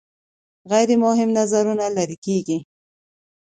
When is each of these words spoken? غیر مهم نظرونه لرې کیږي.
غیر 0.71 0.89
مهم 1.03 1.29
نظرونه 1.37 1.85
لرې 1.95 2.17
کیږي. 2.25 2.57